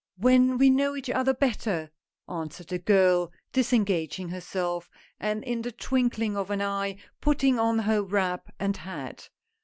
[0.29, 1.91] "When we know each other better,"
[2.27, 4.89] answered the girl, disengaging herself,
[5.19, 9.29] and in the twinkling of an eye putting on her wrap and hat.